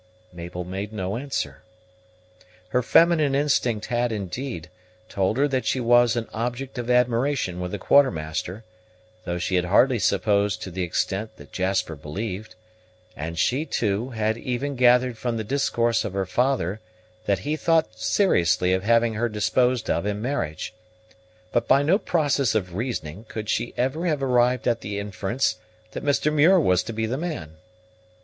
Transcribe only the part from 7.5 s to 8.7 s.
with the Quartermaster;